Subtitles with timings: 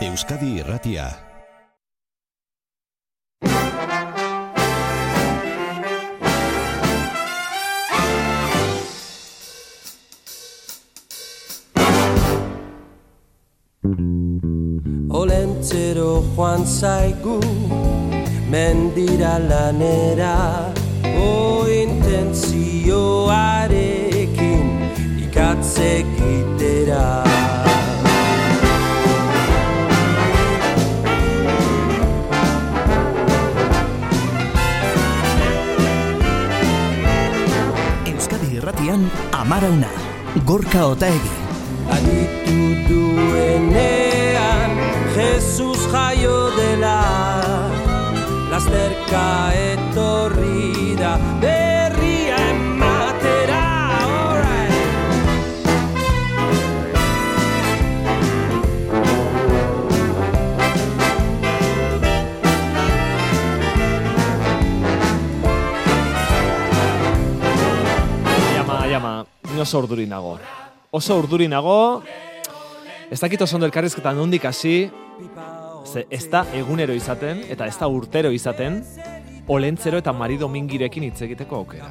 [0.00, 1.10] Euskadi Irratia.
[15.10, 17.40] Olentzero joan zaigu
[18.50, 20.72] Mendira lanera
[21.18, 24.66] O intentzioarekin
[25.26, 27.27] Ikatzek itera
[39.58, 39.88] Amarauna,
[40.46, 41.30] Gorka Otaegi.
[41.90, 44.76] Aditu duenean
[45.16, 46.98] Jesus jaio dela
[48.52, 49.24] Lasterka
[49.64, 51.16] etorri da
[69.58, 70.38] ni oso urduri nago.
[70.94, 72.02] Oso urduri nago,
[73.10, 74.88] ez dakit oso ondo elkarrizketan nondik hasi,
[75.84, 78.84] ze ez da egunero izaten, eta ez da urtero izaten,
[79.48, 81.90] olentzero eta Mari Domingirekin hitz egiteko aukera.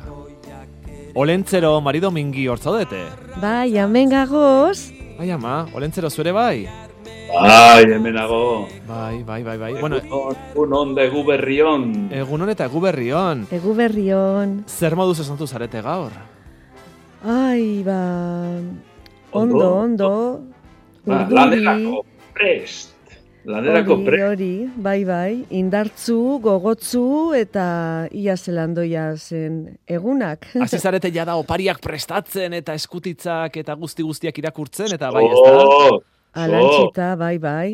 [1.17, 3.01] Olentzero, Mari Domingi hortzaudete?
[3.41, 4.93] Bai, hemen gagoz.
[5.17, 6.67] Bai, ama, olentzero zure bai?
[7.27, 8.69] Bai, hemenago.
[8.87, 9.73] Bai, bai, bai, bai.
[9.81, 9.99] Bueno,
[10.55, 12.07] Un onde gu berrion.
[12.13, 13.45] egun hon eta egu berrion.
[13.51, 14.63] Egu berrion.
[14.67, 16.13] Zer moduz esnatu zarete gaur?
[17.23, 18.01] Ai, ba...
[19.31, 19.73] Ondo, Ondo.
[19.73, 20.43] ondo.
[21.05, 22.93] Ba, lanerako prest.
[23.47, 24.23] Lanerako Hori, prest.
[24.27, 25.31] hori, bai, bai.
[25.55, 30.47] Indartzu, gogotzu eta ia zelandoia zen egunak.
[30.63, 35.55] Hasi zarete jada opariak prestatzen eta eskutitzak eta guzti guztiak irakurtzen eta bai, ez da?
[35.63, 35.99] Oh,
[36.37, 37.69] Alantxita, bai, bai.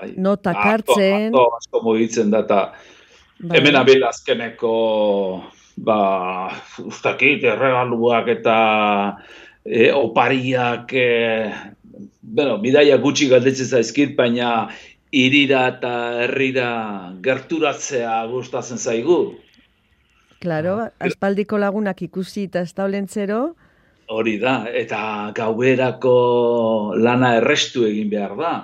[0.00, 0.12] ai.
[0.16, 1.34] Notak Asko, hartzen.
[1.34, 2.62] Asko, asko mugitzen da, eta
[3.40, 3.58] Bai.
[3.58, 4.72] hemen abil azkeneko,
[5.82, 5.98] ba,
[6.78, 8.56] ustakit, erregaluak eta
[9.64, 11.50] e, opariak, e,
[12.22, 14.70] bueno, bidaia gutxi galdetzen zaizkit, baina
[15.12, 15.94] irira eta
[16.24, 16.68] herrira
[17.24, 19.36] gerturatzea gustatzen zaigu.
[20.42, 23.54] Claro, aspaldiko lagunak ikusi eta ez olentzero.
[24.10, 26.14] Hori da, eta gauerako
[26.98, 28.54] lana errestu egin behar da.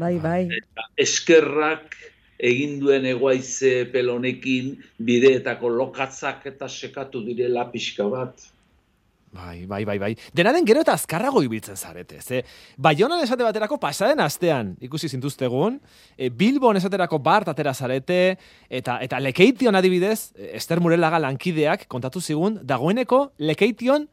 [0.00, 0.42] Bai, bai.
[0.50, 1.94] Eta eskerrak
[2.40, 4.72] egin duen egoaize pelonekin
[5.04, 8.48] bideetako lokatzak eta sekatu direla pixka bat.
[9.30, 10.14] Bai, bai, bai, bai.
[10.34, 12.40] Dena den gero eta azkarrago ibiltzen zarete, ze.
[12.76, 15.76] Baionan esate baterako pasaden astean ikusi zintuztegun,
[16.18, 22.20] e, Bilbon esaterako bart atera zarete, eta eta lekeition adibidez, e, Ester Murelaga lankideak kontatu
[22.20, 24.08] zigun, dagoeneko lekeition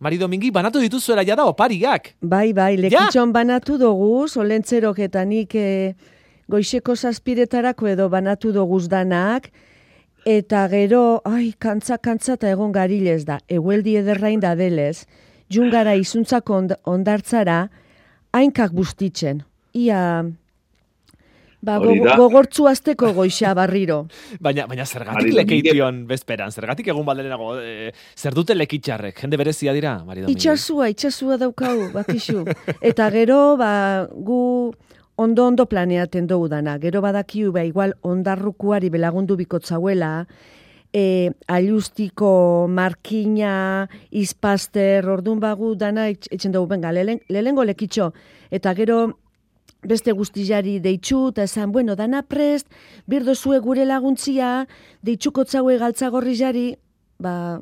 [0.00, 2.16] Mari Domingi banatu dituzuela jada opariak.
[2.20, 5.94] Bai, bai, lekitxon banatu dugu, solentzerok eta nik e,
[6.50, 9.50] goixeko zazpiretarako edo banatu doguz danak,
[10.26, 15.06] eta gero, ai, kantza, kantza eta egon garilez da, egueldi ederrain da delez,
[15.52, 17.60] jungara izuntzako ond ondartzara,
[18.34, 19.44] hainkak bustitzen.
[19.76, 20.00] Ia,
[21.62, 24.00] ba, go, gogortzu azteko goixa barriro.
[24.46, 29.98] Baina, baina zergatik lekeition bezperan, zergatik egun balderenago, e, zer dute lekitxarrek, jende berezia dira,
[30.06, 30.26] Mari?
[30.32, 32.42] Itxasua, itxasua daukau, bakizu.
[32.80, 33.72] Eta gero, ba,
[34.10, 34.40] gu
[35.16, 36.78] ondo-ondo planeaten dugu dana.
[36.78, 40.26] Gero badakiu, ba, igual ondarrukuari belagundu bikotzauela,
[40.92, 48.12] e, alustiko, markina, izpaster, ordun bagu dana etx- etxen dugu, benga, lehen, lehengo lekitxo.
[48.50, 49.18] Eta gero,
[49.86, 52.68] beste guztizari deitxu, eta esan, bueno, dana prest,
[53.06, 54.66] birdo zue gure laguntzia,
[55.02, 56.66] deitxuko tzaue galtzagorri jari,
[57.18, 57.60] ba,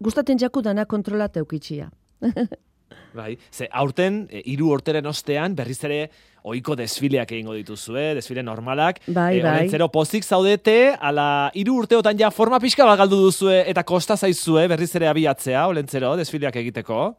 [0.00, 1.90] gustaten jaku dana kontrolata eukitxia.
[3.14, 6.10] Bai, ze aurten, e, hiru urteren ostean, berriz ere
[6.44, 9.00] ohiko desfileak egingo dituzue, desfile normalak.
[9.06, 9.52] Bai, E, bai.
[9.58, 14.66] Olentzero pozik zaudete, ala hiru urteotan ja forma pixka bat galdu duzue eta kosta zaizue
[14.68, 17.14] berriz ere abiatzea, olentzero, desfileak egiteko.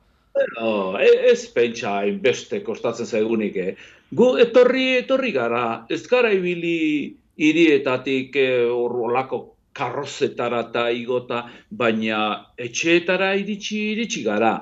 [0.59, 3.75] No, e- ez pentsa hainbeste kostatzen zaigunik, eh?
[4.11, 9.41] Gu etorri, etorri gara, ez gara ibili hirietatik eh, hor olako
[9.75, 12.19] karrozetara eta igota, baina
[12.57, 14.53] etxeetara iritsi, iritsi gara.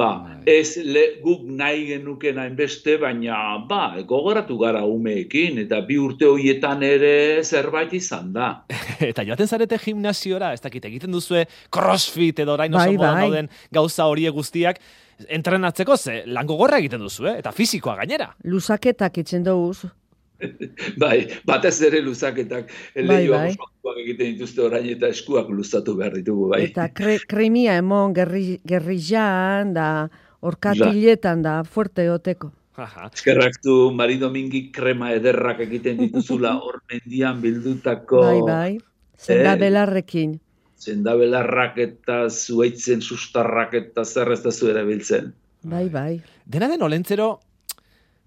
[0.00, 0.36] Ba, Bai.
[0.48, 6.80] ez le, guk nahi genuken hainbeste, baina ba, gogoratu gara umeekin, eta bi urte horietan
[6.86, 8.48] ere zerbait izan da.
[9.10, 13.28] eta joaten zarete gimnasiora, ez dakit, egiten duzue crossfit edo orain oso Bai, modan bai.
[13.28, 14.80] dauden gauza horiek guztiak,
[15.28, 18.32] entrenatzeko ze lango gorra egiten duzue, eta fisikoa gainera.
[18.48, 19.90] Luzaketak etxen dugu.
[21.02, 23.50] Bai, batez ere luzaketak Bai, lehioak bai.
[23.52, 26.62] ospatuak egiten dituzte orain eta eskuak luzatu behar ditugu, bai.
[26.70, 30.08] Eta kre, kremia emon gerri, gerrijan da
[30.40, 32.50] orkatiletan da fuerte oteko.
[32.80, 38.78] Eskerrak du Mari Domingi krema ederrak egiten dituzula hor mendian bildutako Bai, bai.
[39.20, 40.38] Zenda Eh, belarrekin.
[40.80, 45.26] zendabelarrak eta zuaitzen sustarrak eta zer ez da zu erabiltzen.
[45.62, 46.22] Bai, bai.
[46.48, 47.26] Dena den olentzero,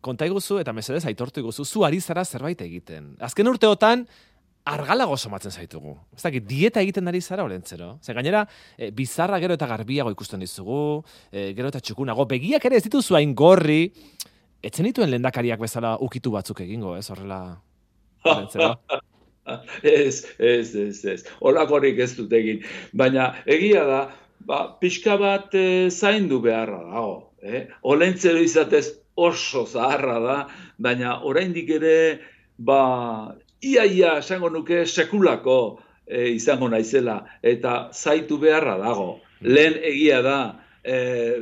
[0.04, 3.14] konta iguzu eta mesedez aitortu iguzu, zu ari zara zerbait egiten.
[3.24, 4.06] Azken urteotan,
[4.70, 5.96] argalago somatzen zaitugu.
[6.16, 7.98] Ez dakit, dieta egiten ari zara olentzero.
[8.04, 8.46] Ze gainera,
[8.78, 13.18] e, bizarra gero eta garbiago ikusten dizugu, e, gero eta txukunago, begiak ere ez dituzu
[13.20, 13.92] hain gorri,
[14.64, 17.42] etzen dituen lendakariak bezala ukitu batzuk egingo, ez horrela,
[18.24, 18.76] olentzero.
[19.84, 21.26] Ez, ez, ez, ez.
[21.44, 22.62] Olakorik ez dut egin.
[22.96, 23.98] Baina egia da,
[24.48, 27.18] ba, pixka bat e, zaindu beharra dago.
[27.44, 27.66] Eh?
[27.92, 30.38] Olentzero izatez oso zaharra da,
[30.78, 31.96] baina oraindik ere,
[32.58, 39.22] ba, ia, ia, esango nuke sekulako e, izango naizela, eta zaitu beharra dago.
[39.44, 40.38] Lehen egia da,
[40.84, 40.98] e,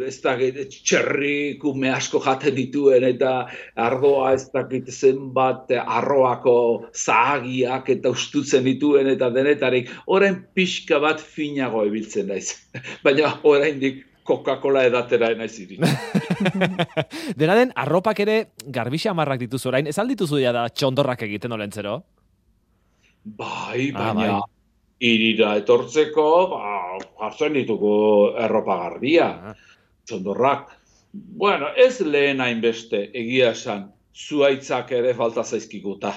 [0.08, 3.48] ez dakit, txerri kume asko jaten dituen, eta
[3.80, 11.86] ardoa ez dakit zenbat arroako zahagiak eta ustutzen dituen eta denetarik, orain pixka bat finago
[11.90, 12.54] ibiltzen naiz.
[13.06, 15.78] Baina oraindik Coca-Cola edatera naiz iri.
[17.40, 18.38] Dena den, arropak ere
[18.72, 21.98] garbixa marrak dituzu orain, ez aldituzu ja da txondorrak egiten olentzero?
[23.24, 24.42] Bai, Ah, baina bai.
[25.12, 27.94] irira etortzeko, ba, jartzen ditugu
[28.40, 29.56] erropa garbia, Ah.
[30.08, 30.70] txondorrak.
[31.14, 36.14] Bueno, ez lehen hainbeste, egia esan, zuaitzak ere falta zaizkiguta.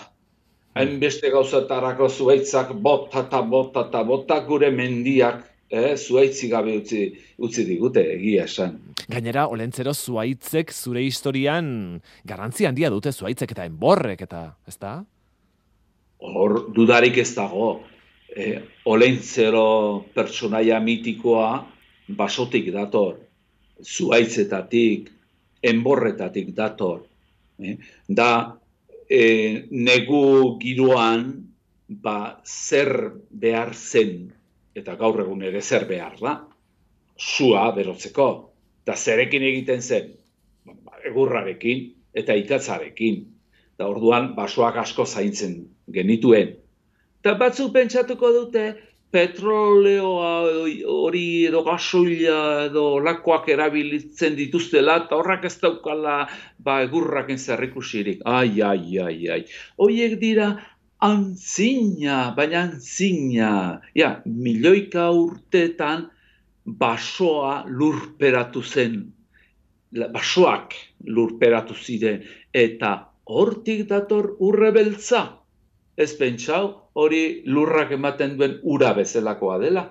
[0.74, 7.04] Hainbeste gauzatarako zuaitzak bota eta bota eta bota gure mendiak, eh, zuaitzi gabe utzi,
[7.38, 8.76] utzi digute, egia esan.
[9.08, 14.96] Gainera, olentzero zuaitzek zure historian garrantzi handia dute zuaitzek eta enborrek eta, ezta?
[16.24, 17.82] Hor dudarik ez dago.
[18.34, 18.58] E,
[18.90, 19.66] olentzero
[20.14, 21.48] pertsonaia mitikoa
[22.18, 23.18] basotik dator,
[23.82, 25.10] zuaitzetatik,
[25.62, 27.04] enborretatik dator.
[27.58, 27.76] E,
[28.08, 28.56] da,
[29.08, 31.28] e, negu giroan,
[31.88, 34.32] ba, zer behar zen,
[34.74, 36.34] eta gaur egun ere zer behar da,
[37.16, 38.28] sua berotzeko.
[38.84, 40.10] Eta zerekin egiten zen,
[40.66, 43.22] ba, egurrarekin eta ikatzarekin.
[43.74, 45.56] Eta orduan basoak asko zaintzen
[45.90, 46.52] genituen.
[47.22, 48.66] Eta batzuk pentsatuko dute
[49.14, 50.30] petroleoa
[50.90, 56.16] hori edo gasoila edo lakoak erabilitzen dituztela eta horrak ez daukala
[56.58, 58.24] ba egurraken zerrikusirik.
[58.26, 59.42] Ai, ai, ai, ai.
[59.78, 60.48] Hoiek dira
[61.04, 63.50] antzina, baina antzina.
[63.96, 66.08] Ja, milioika urteetan
[66.64, 69.02] basoa lurperatu zen
[70.14, 70.74] basoak
[71.06, 75.22] lurperatu ziren eta hortik dator urre beltza.
[75.96, 76.64] Ez pentsau
[76.98, 79.84] hori lurrak ematen duen ura bezalakoa dela.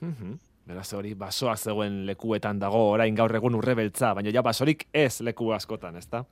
[0.00, 0.47] Mhm.
[0.68, 5.48] Beraz hori basoa zegoen lekuetan dago orain gaur egun urrebeltza, baina ja basorik ez leku
[5.56, 6.26] askotan, ezta?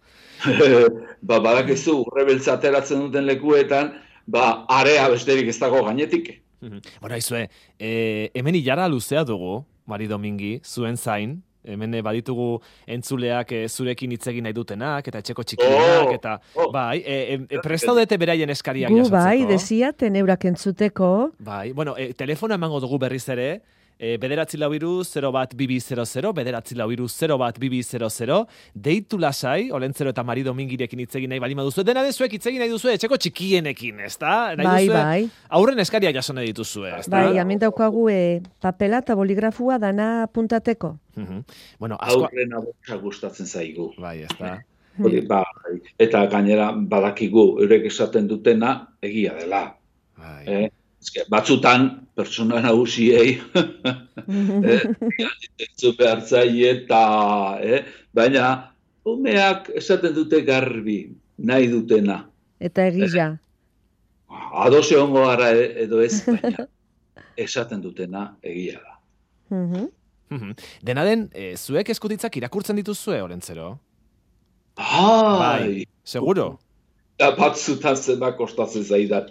[1.28, 3.94] ba, badakizu urre beltza ateratzen duten lekuetan,
[4.28, 6.34] ba, area besterik ez dago gainetik.
[6.60, 6.82] Mhm.
[7.00, 7.46] Bueno, aizue,
[7.80, 12.58] e, hemen ilara luzea dugu, Mari Domingi, zuen zain, hemen eh, baditugu
[12.92, 16.68] entzuleak e, zurekin hitz egin nahi dutenak, eta etxeko txikienak, Oh, eta oh.
[16.74, 19.16] bai, e, e, prestaudete beraien eskariak Gu jasotzeko.
[19.16, 21.10] bai, desiaten eurak entzuteko.
[21.40, 23.48] Bai, bueno, e, telefono emango dugu berriz ere,
[23.98, 28.38] e, bederatzi lau iru, 0 bat bibi 00, bederatzi lau iru, 0 bat bibi 00,
[28.74, 32.62] deitu lasai, Olentzero eta Mari Domingirekin hitz egin nahi balima duzu, dena dezuek hitz egin
[32.64, 34.36] nahi duzu etxeko txikienekin, ezta?
[34.56, 35.48] Nahi Bai, duzue, bai.
[35.58, 37.16] Aurren eskaria jaso nahi dituzue, ezta?
[37.16, 38.20] Bai, hemen daukagu e,
[38.62, 40.96] papela eta boligrafua dana apuntateko.
[41.16, 41.44] Mhm.
[41.80, 42.28] Bueno, asko...
[42.28, 43.92] Aurren abotsa gustatzen zaigu.
[43.98, 44.58] Bai, ezta.
[44.96, 45.76] Hori, bai.
[46.00, 49.66] Eta gainera badakigu eurek esaten dutena egia dela.
[50.16, 50.42] Bai.
[50.46, 50.68] Eh?
[51.30, 53.36] Batzutan pertsona nagusiei
[54.70, 54.84] eh,
[55.62, 57.02] entzun behar zaie eta,
[57.62, 57.82] eh?
[58.16, 58.72] baina
[59.06, 62.24] umeak esaten dute garbi, nahi dutena.
[62.58, 63.28] Eta egila.
[64.66, 66.66] Ados egongo gara e- edo ez, baina
[67.36, 68.98] esaten dutena egia da.
[69.56, 69.88] Mhm.
[70.28, 70.54] Mhm.
[70.82, 73.76] Dena den, e, zuek eskutitzak irakurtzen dituzue, Olentzero?
[74.76, 76.58] Bai, Seguro?
[77.18, 79.30] Da batzutan zema kostatzen zaidan.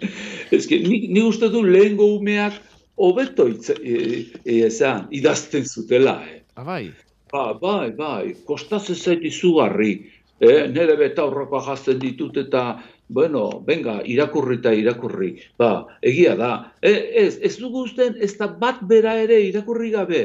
[0.54, 2.58] Eske, ni, ni uste du lehengo umeak
[2.96, 3.96] hobeto e,
[4.44, 6.40] e, esan, idazten zutela, eh?
[6.56, 6.84] Ah, bai.
[7.32, 9.92] Ba, bai, bai, kostatzen zait izugarri.
[10.40, 12.64] Eh, nere betaurrokoa jazten ditut eta,
[13.08, 15.30] bueno, venga, irakurri eta irakurri.
[15.58, 16.50] Ba, egia da.
[16.82, 20.22] E, ez, ez dugu usten, ez da bat bera ere irakurri gabe.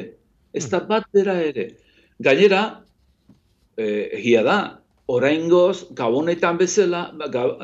[0.54, 1.70] Ez da bat bera ere.
[2.20, 2.64] Gainera,
[3.78, 4.60] eh, egia da,
[5.08, 7.12] oraingoz, gabonetan bezala,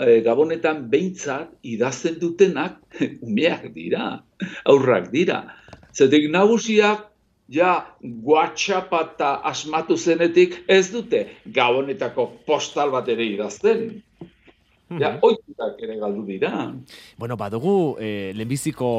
[0.04, 2.80] eh, gabonetan behintzat idazten dutenak
[3.28, 4.24] umeak dira,
[4.66, 5.44] aurrak dira.
[5.94, 7.08] Zetik nagusiak
[7.50, 14.04] ja WhatsAppa asmatu zenetik ez dute gabonetako postal bat ere idazten.
[14.88, 16.72] Ja, oiturak ere galdu dira.
[17.20, 18.90] Bueno, badugu eh, lehenbiziko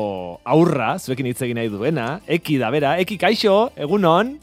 [0.44, 4.36] aurra, zuekin hitz egin nahi duena, eki da bera, eki kaixo, egunon,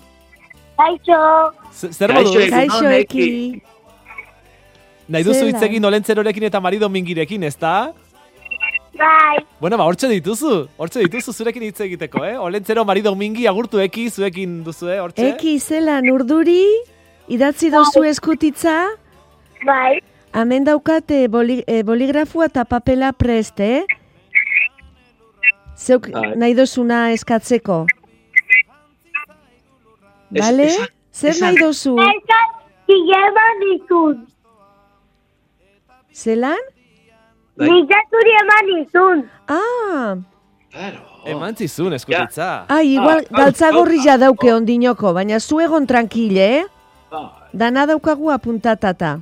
[0.75, 2.11] Kaixo, zer?
[2.11, 2.49] Eki.
[2.51, 3.27] Kaixo eki.
[5.07, 7.93] Nahi duzu hitz egin olentzerorekin eta marido mingirekin, ezta?
[8.97, 12.37] bai, Bueno, ba, hortxe dituzu, hortxe dituzu zurekin hitz egiteko, eh?
[12.39, 15.27] Olentzero marido mingi agurtu eki zuekin duzu, eh, hortxe?
[15.33, 16.63] Eki zelan urduri,
[17.27, 18.75] idatzi dozu eskutitza,
[19.65, 19.99] bai,
[20.33, 23.83] hemen daukate boli, e, boligrafua eta papela prest, eh?
[25.75, 26.29] Zeuk Bai.
[26.39, 27.85] nahi dozuna eskatzeko.
[30.31, 30.69] Ez- Bale?
[31.11, 31.97] Zer nahi dozu?
[31.99, 32.47] Elkan
[32.95, 34.25] eman nizun.
[36.15, 36.61] Zelan?
[37.59, 37.67] Bai.
[37.71, 39.17] Nizaturi eman nizun.
[39.47, 40.15] Ah,
[40.75, 40.99] Claro.
[41.25, 42.65] Eman zizun eskutitza.
[42.69, 46.65] ai, igual Ah, galtzagorri ah, ja dauke ondinoko, baina zu egon tranquile, eh?
[47.11, 49.21] Bai, Dana daukagu apuntatata.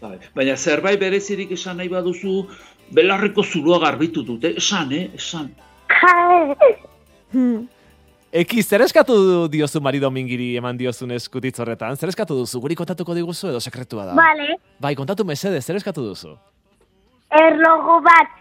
[0.00, 0.18] bai.
[0.34, 2.46] Baina zerbait berezirik esan nahi baduzu,
[2.94, 5.50] belarriko zuloa garbitu dute, esan, eh, esan.
[7.32, 7.66] Hmm.
[8.32, 9.14] Eki, zer eskatu
[9.48, 11.96] diozu marido mingiri eman diozun eskutitz horretan?
[11.96, 12.60] Zer eskatu duzu?
[12.60, 14.16] Guri kontatuko diguzu edo sekretua da?
[14.18, 16.34] Vale, Bai, kontatu mesede, zer eskatu duzu?
[17.36, 18.34] erlogo bat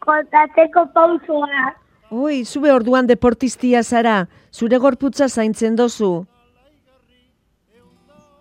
[0.00, 1.64] kontatzeko pausoa.
[2.10, 6.24] Oi, zube orduan deportistia zara, zure gorputza zaintzen dozu.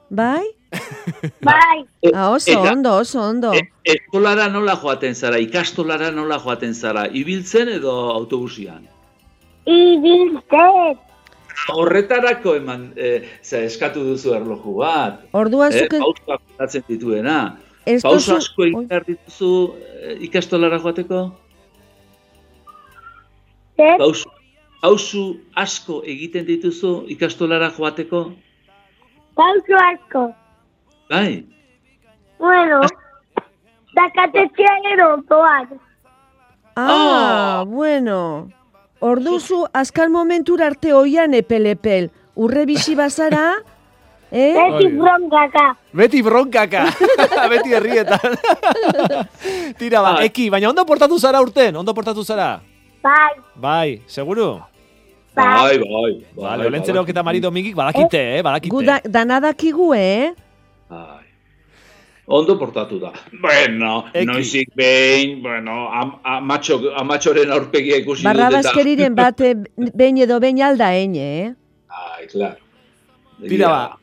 [0.09, 0.43] Bai?
[1.47, 1.83] Bai,
[2.13, 3.51] Ah, oso Eta- ondo, oso ondo.
[3.53, 8.87] E, eskolara nola joaten zara, ikastolara nola joaten zara, ibiltzen edo autobusian?
[9.65, 10.97] Ibiltzen.
[11.71, 15.19] Horretarako eman, e, ze, eskatu duzu erloju bat.
[15.33, 15.99] Orduan Eh, zuke...
[16.25, 17.57] kontatzen dituena.
[17.85, 21.21] ez dozu- asko egin behar dituzu e, ikastolara joateko?
[23.77, 23.97] Zer?
[23.97, 24.29] Pauso,
[24.81, 25.23] pauso
[25.55, 28.31] asko egiten dituzu ikastolara joateko?
[29.35, 30.27] Pauso asko.
[31.09, 31.45] Bai,
[32.39, 32.81] Bueno,
[33.93, 35.79] dakatetxea ero ondoan.
[36.75, 38.49] Ah, bueno.
[39.01, 42.11] Orduzu, azkal momentura arte oian epelepel.
[42.37, 43.55] Urre bizi bazara,
[44.31, 44.53] eh?
[44.55, 45.65] Beti bronkaka.
[45.93, 46.83] Beti bronkaka,
[47.51, 48.37] beti herrietan.
[49.79, 50.27] Tira, ba, Bai.
[50.29, 52.51] eki, baina ondo portatu zara urten, ondo portatu zara?
[53.01, 54.59] Bai, Bai, seguru?
[55.33, 56.11] bai, bai.
[56.35, 58.69] Vale, olentzerok eta marido mingik badakite, eh, badakite.
[58.75, 60.33] Gu da, danadakigu, eh?
[60.91, 61.20] Bai.
[62.31, 63.11] Ondo portatu da.
[63.41, 64.25] Bueno, Eki.
[64.25, 68.37] noizik behin, bueno, am, amatxo, amatxoren aurpegia ikusi dut eta...
[68.39, 71.49] Barrabazkeriren bate behin edo behin alda hein, eh?
[71.91, 72.55] Ai, claro.
[73.41, 73.97] Tira, ba.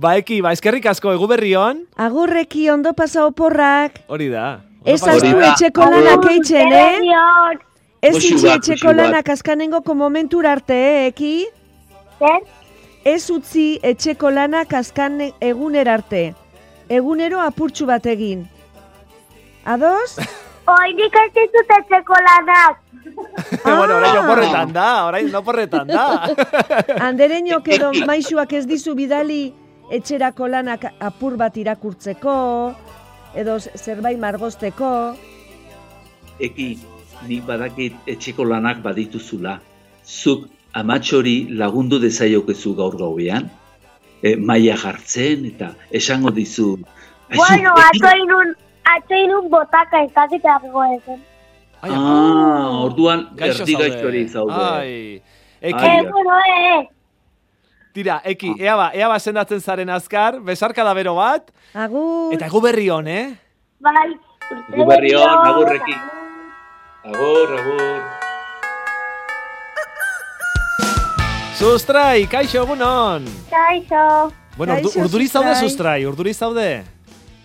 [0.00, 1.84] Ba, eki, ba, eskerrik asko egu berrion.
[2.00, 4.00] Agurreki ondo pasa oporrak.
[4.08, 4.62] Hori da.
[4.84, 5.14] Ez da.
[5.50, 7.58] etxeko lanak eitzen, eh?
[8.04, 11.34] Ez bat, etxeko lanak azkanengoko momentura arte, eh, eki?
[12.18, 12.40] Zer?
[13.04, 16.24] Ez utzi etxeko lanak azkan eguner arte.
[16.88, 18.44] Egunero apurtxu bat egin.
[19.64, 20.18] Ados?
[20.74, 22.80] Oinik ez ditut etxeko lanak.
[23.64, 24.22] bueno, orain Ah.
[24.24, 26.06] oporretan da, orain oporretan da.
[27.08, 29.52] Andereñok edo maixuak ez dizu bidali
[29.92, 32.36] etxerako lanak apur bat irakurtzeko,
[33.36, 34.90] edo zerbait margosteko.
[36.40, 36.68] Eki,
[37.28, 39.58] nik badakit etxeko lanak badituzula.
[40.04, 43.50] Zuk amatxori lagundu dezaiokezu gaur gauean.
[44.24, 46.78] E, maia jartzen eta esango dizu...
[47.28, 48.54] "Aizu, Bueno, Eki, atzo inun,
[48.94, 50.56] atzo inun botaka eskakita
[50.96, 51.20] ezen.
[51.82, 53.88] Ai, Ah, orduan erdi zaude.
[53.90, 54.54] gaixori zaude.
[54.54, 55.22] Ai.
[55.60, 56.88] Eki, Ai, Eh, bueno, eh, eh.
[57.92, 62.46] tira, eki, ea ba, ea ba sendatzen zaren azkar, besarka da bero bat, Agur, eta
[62.46, 63.34] egu berri hon, eh?
[63.80, 64.16] Bai.
[64.76, 66.00] Gu berri on, agurrekin.
[67.04, 68.23] Agur, agur.
[71.64, 73.24] Sustrai, kaixo egunon!
[73.48, 74.30] Kaixo.
[74.58, 76.04] Bueno, urdu, Kaixo, urduri zaude, Sustrai.
[76.04, 76.84] urduri zaude?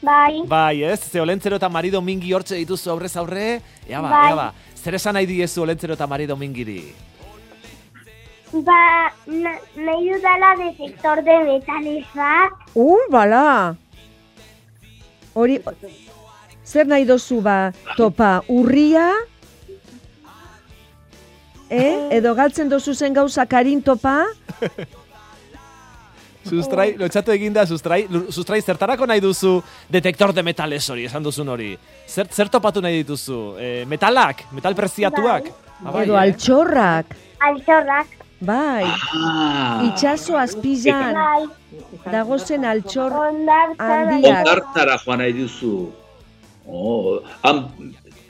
[0.04, 0.42] Bai.
[0.46, 1.00] Bai, ez?
[1.08, 3.62] Ze olentzero eta marido mingi hortze dituzu aurrez aurre?
[3.88, 4.26] Ea ba, Bai.
[4.28, 4.48] ea ba.
[4.76, 6.82] Zer esan nahi diezu olentzero eta marido mingiri?
[8.52, 9.56] Ba, na,
[9.88, 12.60] nahi dudala detektor de metales bat.
[12.76, 13.76] uh, bala.
[15.34, 15.62] Hori,
[16.66, 19.14] zer nahi dozu ba, topa, urria?
[21.70, 22.18] Eh?
[22.18, 24.24] Edo galtzen dozu zen gauza karin topa?
[26.50, 29.60] Sustrai, lotxatu eginda, sustrai, sustrai, zertarako nahi duzu
[29.92, 31.74] detektor de metales hori, esan duzun hori?
[32.10, 33.40] Zer, zer topatu nahi dituzu?
[33.60, 34.46] E, metalak?
[34.56, 35.52] Metal preziatuak?
[35.84, 36.22] Ah, bai, Edo eh?
[36.24, 37.14] altxorrak?
[37.50, 38.16] Altxorrak.
[38.40, 41.44] Bai, Ah, itxaso azpizan Bai.
[42.08, 44.48] dagozen altxor handiak.
[44.48, 45.74] ondartara joan nahi duzu.
[46.66, 47.66] Oh, han,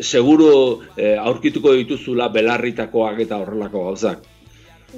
[0.02, 4.28] seguro eh, aurkituko dituzula belarritakoak eta horrelako gauzak.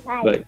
[0.06, 0.24] Bai.
[0.24, 0.40] Bai.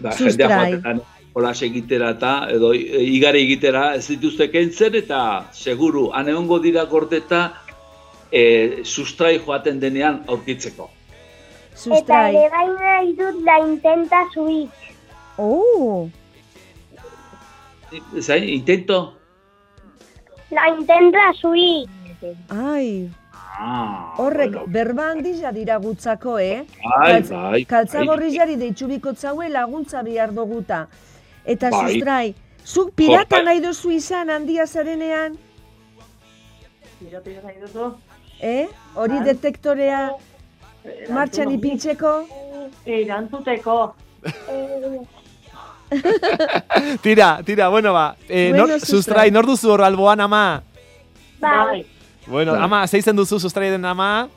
[0.00, 1.00] ba, jendea joaten
[1.36, 5.20] jolas egitera eta edo e, igari egitera ez dituzte kentzen eta
[5.52, 7.40] seguru han egongo dira gordeta
[8.32, 10.88] e, sustrai joaten denean aurkitzeko.
[10.88, 12.30] Eta Sustrai.
[12.32, 14.94] ere bai nahi dut la intenta switch.
[15.36, 16.08] Oh,
[18.20, 19.14] Zain, intento?
[20.50, 21.90] La intenta switch.
[22.48, 23.10] ai,
[23.58, 24.66] Ah, horrek bueno.
[24.66, 26.66] berba handia dira gutzako, eh?
[26.84, 27.64] Bai, Kaltz- bai.
[27.64, 30.88] Kaltzagorri jari deitsubiko tzaue laguntza behar duguta.
[31.44, 31.92] Eta Bai.
[31.92, 32.34] sustrai,
[32.64, 33.44] zuk pirata bai.
[33.44, 35.38] nahi duzu izan handia zarenean,
[38.40, 38.68] eh?
[38.94, 40.10] Hori detektorea
[41.10, 42.26] martxan ipintzeko?
[42.84, 43.94] Erantzuteko.
[47.02, 48.16] Tira, tira, bueno ba.
[48.28, 48.96] Eh, Bueno, nor, sustrai.
[48.96, 50.62] sustrai, nor duzu hor alboan ama?
[51.40, 51.86] bai.
[52.26, 54.28] Bueno, ama, zeizen duzu sustrai den ama?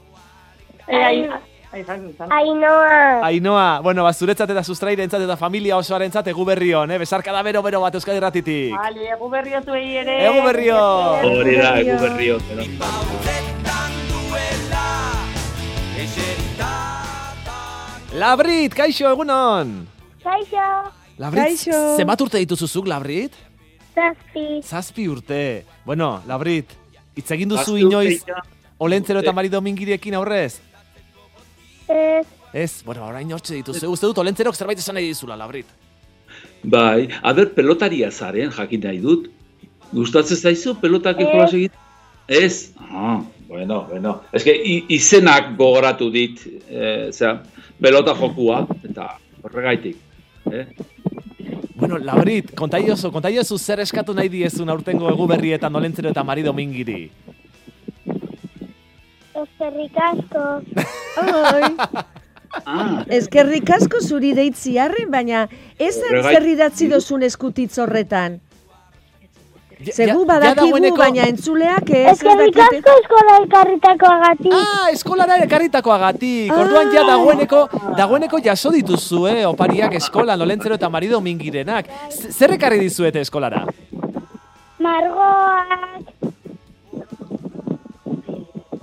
[0.87, 1.29] Eh.
[1.71, 3.21] Ainoa.
[3.27, 6.97] Ainoa, bueno, ba, zuretzat eta sustrairentzat eta familia osoarentzat egu berri hon, eh?
[6.97, 8.73] Besarka da bero-bero bat Euskadi Ratitik.
[8.73, 10.17] Vale, egu berrio zuei ere.
[10.31, 10.79] Egu berrio!
[11.29, 12.39] Hori da, egu berrio.
[12.49, 12.65] pero-
[18.13, 19.85] Labrit, kaixo, egunon!
[20.23, 20.65] Kaixo.
[21.19, 21.79] Labrit, Kaixo.
[21.99, 23.35] zenbat urte dituzuzuk, Labrit?
[23.93, 24.61] Zazpi.
[24.63, 25.65] Zazpi urte.
[25.85, 26.71] Bueno, Labrit,
[27.19, 28.23] hitz egin duzu inoiz.
[28.79, 29.35] Olentzero eta Eh.
[29.35, 30.59] Mari Domingirekin aurrez?
[31.87, 32.25] Ez.
[32.53, 33.89] Ez, bueno, orain hortxe dituzu.
[33.91, 35.67] Uste dut Olentzerok zerbait esan nahi dizula, Labrit.
[36.63, 39.27] Bai, aber pelotaria zaren, jakin nahi dut.
[39.91, 41.27] Gustatzen zaizu pelotak Ez.
[41.27, 41.71] jolas egin?
[42.27, 42.71] Ez?
[42.91, 44.21] Ah, bueno, bueno.
[44.33, 44.53] Ez que
[44.89, 47.43] izenak gogoratu dit, eh, zera,
[47.81, 49.97] pelota jokua, eta horregaitik.
[50.51, 50.65] Eh?
[51.79, 57.01] Bueno, Labrit, kontaiozu, kontaiozu zer eskatu nahi diezun aurtengo egu berrietan Olentzero eta Mari Domingiri.
[59.43, 60.47] Eskerrik asko.
[62.65, 65.43] Ah, eskerrik asko zuri deitziarren, baina
[65.77, 68.39] ez zer idatzi dozun eskutitz horretan.
[69.79, 72.77] Segu badakigu, dagoeneko- baina entzuleak ez ez Eskerrik dakite.
[72.79, 74.51] asko eskola elkarritakoagatik.
[74.53, 76.51] Ah, eskolara ekarritakoagatik.
[76.51, 77.07] Orduan ja Ah.
[77.15, 81.85] dagoeneko, dagoeneko jaso dituzu, eh, opariak eskolan, Olentzero eta Mari Domingirenak.
[82.11, 83.65] Z- Zer ekarri dizuete eskolara?
[84.79, 86.03] Margoak,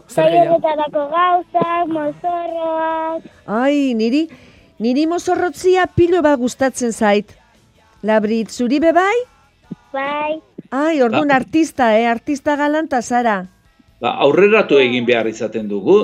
[0.08, 3.22] zaionetarako gauzak, mozorroak.
[3.46, 4.28] Ai, niri,
[4.78, 7.36] niri mozorrotzia pilo bat gustatzen zait.
[8.02, 9.16] Labrit, zuri be bai?
[10.70, 12.06] Ai, orduan artista, eh?
[12.06, 13.46] Artista galanta zara.
[14.00, 15.96] ba, aurreratu egin behar izaten dugu.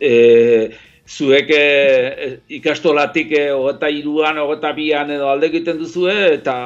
[0.00, 0.70] E,
[1.06, 6.56] zuek e, ikastolatik e, ogeta iruan, ogeta bian edo alde egiten duzue, eta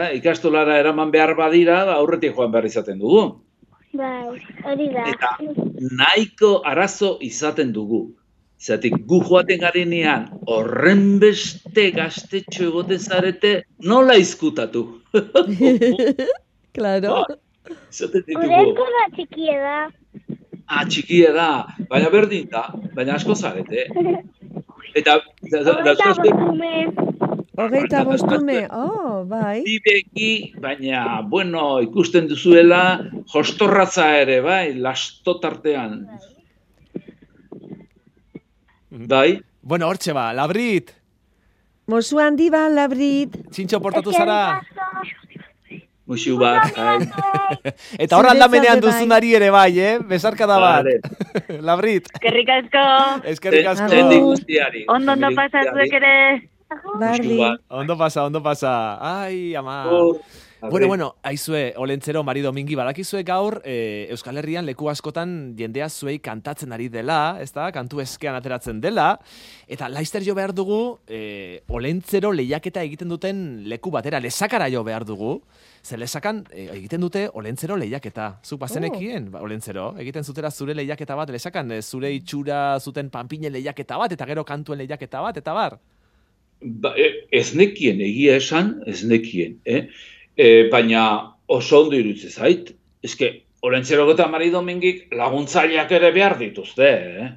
[0.00, 3.26] eh, ikastolara eraman behar badira, aurretik joan behar izaten dugu.
[3.92, 5.06] Bai, hori da.
[5.10, 5.36] Eta
[5.98, 8.08] nahiko arazo izaten dugu.
[8.60, 13.52] Zatik, gu joaten garenean horren beste gaztetxo egote zarete,
[13.88, 14.84] nola izkutatu?
[16.74, 17.24] Claro.
[17.90, 18.70] Izaten Gure ditugu.
[18.70, 19.78] eskola txikia da.
[20.70, 21.48] Ah, txikia da,
[21.90, 23.86] baina berdin da, baina asko zarete.
[24.94, 26.74] Eta, Hogeita dauzkazue bostume.
[27.60, 29.62] Hogeita Barkatu, bostume, oh, bai.
[29.66, 30.30] bi begi,
[30.62, 32.80] baina, bueno, ikusten duzuela,
[33.34, 36.06] jostorratza ere, bai, lasto tartean.
[38.90, 40.94] Bai, Bueno, hortxe ba, Labrit,
[41.90, 43.34] Mozu handi ba, labrit.
[43.50, 44.60] txintxo portatu zara.
[46.10, 46.98] Musu bat, bai.
[48.02, 48.90] Eta hor aldamenean be bai.
[48.90, 49.96] duzunari ere bai, eh?
[50.12, 50.90] Besarka da bat.
[51.70, 52.84] Labrit, Eskerrik asko.
[53.34, 53.90] eskerrik asko.
[54.90, 56.02] Ondo ondo pasatzuek guztiari.
[56.02, 56.16] ere.
[57.00, 57.40] Bardi.
[57.68, 58.98] Ondo pasa, ondo pasa.
[59.02, 59.82] Ai, ama.
[59.88, 60.20] Agur.
[60.68, 66.18] Bueno, bueno, aizue, Olentzero, Mari Domingi, badakizue gaur, e, Euskal Herrian leku askotan jendea zuei
[66.20, 69.14] kantatzen ari dela, ez da, kantu eskean ateratzen dela,
[69.68, 73.40] eta laizter jo behar dugu, e, Olentzero lehiaketa egiten duten
[73.72, 75.38] leku batera, lesakara jo behar dugu,
[75.82, 78.34] ze lesakan e, egiten dute Olentzero lehiaketa.
[78.44, 83.96] Zuk bazenekien, ba, Olentzero, egiten zutera zure lehiaketa bat, lesakan, zure itxura zuten panpine lehiaketa
[83.96, 85.80] bat, eta gero kantuen lehiaketa bat, eta bar.
[86.60, 86.92] Ba,
[87.32, 89.56] ez nekien, egia esan, ez nekien.
[89.64, 89.86] Eh?
[90.40, 91.04] E, baina
[91.52, 92.72] oso ondo iruditzen zait.
[93.04, 96.88] Eske, Olentzero eta Mari Domingik laguntzaileak ere behar dituzte.
[96.88, 97.28] Eh?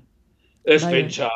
[0.64, 0.92] Ez Bai.
[0.94, 1.30] pentsa,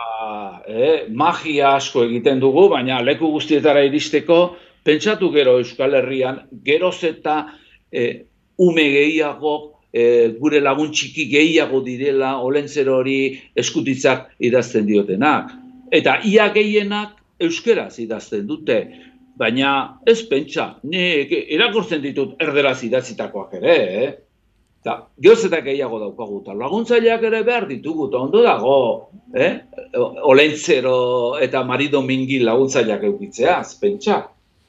[0.63, 1.08] eh?
[1.12, 4.56] magia asko egiten dugu, baina leku guztietara iristeko,
[4.88, 7.41] pentsatu gero Euskal Herrian, geroz eta
[7.91, 8.23] eh,
[8.63, 9.56] ume gehiago,
[9.91, 13.19] eh, gure lagun txiki gehiago direla Olentzero hori
[13.60, 15.51] eskutitzak idazten diotenak.
[15.91, 18.80] Eta ia gehienak euskeraz idazten dute.
[19.38, 19.71] Baina
[20.06, 24.08] ez pentsa, nik irakurtzen ditut erderaz idatzitakoak ere, eh?
[24.82, 28.78] Eta, gehoz eta gehiago daukagu, eta laguntzaileak ere behar ditugu, eta ondo dago,
[29.36, 29.52] eh?
[30.32, 30.95] Olentzero
[31.43, 34.23] eta Mari Domingi laguntzaileak eukitzea, pentsa.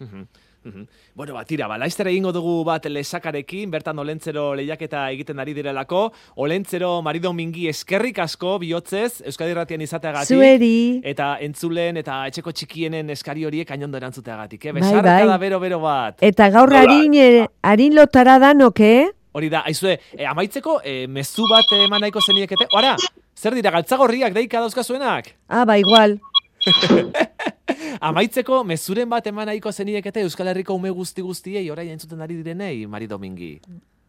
[0.05, 0.27] Mhm,
[0.65, 0.87] mhm.
[1.15, 6.13] Bueno, ba, tira, ba, laizter egingo dugu bat lesakarekin, bertan olentzero lehiaketa egiten ari direlako,
[6.37, 10.37] olentzero marido mingi eskerrik asko bihotzez, Euskadi Ratian izateagatik.
[10.37, 11.01] Zueri.
[11.05, 14.73] Eta entzulen eta etxeko txikienen eskari horiek ainondo erantzuteagatik, eh?
[14.73, 15.27] Bai, Besarka bai.
[15.27, 16.19] da bero-bero bat.
[16.23, 19.07] Eta gaur harin, ere- harin lotara danok, eh?
[19.33, 22.67] Hori da, aizue, e, amaitzeko, e, mezu bat eman nahiko zeniekete.
[22.75, 22.97] Ora,
[23.37, 25.35] zer dira, galtzagorriak deika dauzkazuenak?
[25.49, 26.19] Ah, ba, igual.
[28.01, 32.87] Amaitzeko, mezuren bat eman nahiko zeniekete Euskal Herriko ume guzti guztiei, orain entzuten ari direnei,
[32.87, 33.53] Mari Domingi.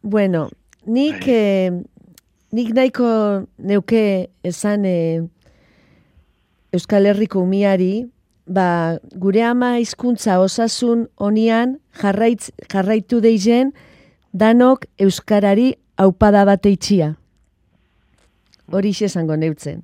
[0.01, 0.49] Bueno,
[0.85, 1.71] nik, eh,
[2.51, 3.09] nik nahiko
[3.57, 5.21] neuke esan eh,
[6.73, 8.09] Euskal Herriko umiari,
[8.49, 13.73] ba, gure ama hizkuntza osasun honian jarraitz, jarraitu deizen
[14.33, 17.15] danok Euskarari aupada bat eitxia.
[18.69, 19.83] Hori esango neutzen.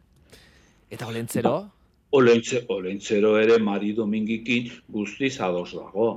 [0.90, 1.75] Eta olentzero?
[2.16, 6.10] Olentze, olentzero ere Mari Domingikin guztiz ados dago.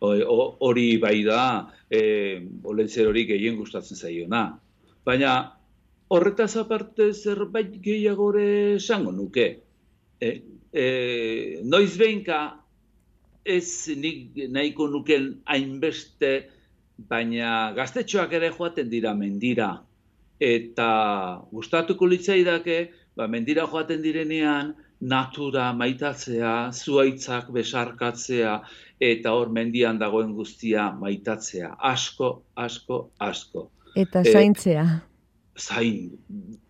[0.00, 1.42] Hori bai da,
[1.90, 2.02] e,
[2.70, 4.44] olentzerori gehien gustatzen zaiona.
[5.04, 5.32] Baina,
[6.14, 8.44] horretaz aparte zerbait gehiagore
[8.76, 9.46] esango nuke.
[10.22, 10.30] E,
[10.70, 10.84] e,
[11.66, 12.38] noiz behinka,
[13.42, 16.30] ez nik nahiko nuken hainbeste,
[17.10, 19.72] baina gaztetxoak ere joaten dira mendira.
[20.38, 20.90] Eta
[21.50, 22.78] gustatuko litzaidake,
[23.18, 28.60] ba, mendira joaten direnean, natura maitatzea, zuaitzak besarkatzea,
[29.00, 31.74] eta hor mendian dagoen guztia maitatzea.
[31.78, 33.70] Asko, asko, asko.
[33.96, 34.84] Eta Eh, zaintzea.
[35.58, 36.10] Zain,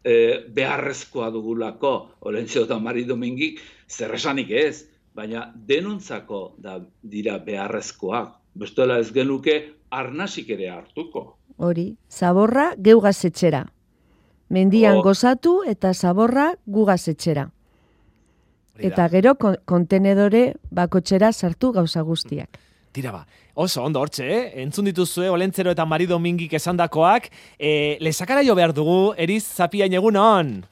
[0.05, 0.15] e,
[0.55, 8.33] beharrezkoa dugulako, Olentzio eta Mari Domingik, zer esanik ez, baina denontzako da dira beharrezkoak.
[8.55, 11.37] Bestela ez genuke arnasik ere hartuko.
[11.59, 13.67] Hori, zaborra geugaz etxera.
[14.49, 15.03] Mendian Oh.
[15.03, 17.45] gozatu eta zaborra gugaz etxera.
[17.45, 17.53] Da.
[18.83, 22.49] Eta gero kon- kontenedore bakotxera sartu gauza guztiak.
[22.93, 24.63] Tira ba, oso ondo hortxe, eh?
[24.63, 30.17] entzun dituzue Olentzero eta Mari Domingik esandakoak, e, lesakara jo behar dugu, eriz zapiain egun
[30.17, 30.65] on.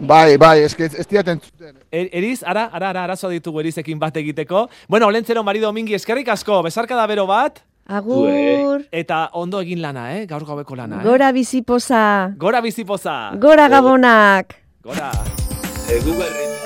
[0.00, 1.74] Bai, bai, eske ez, ez diat entzuten.
[1.90, 4.68] Er, eriz, ara, ara, ara, arazoa ditugu erizekin bat egiteko.
[4.88, 7.58] Bueno, Olentzero Mari Domingi eskerrik asko, besarka da bero bat,
[7.90, 10.26] Agur, eta ondo egin lana, eh?
[10.30, 11.00] gaur gaueko lana.
[11.00, 11.04] Eh?
[11.04, 13.32] gora bizipoza, Gora bizipoza!
[13.36, 14.54] gora gabonak.
[14.84, 15.10] Gora!
[15.90, 16.59] Egu berri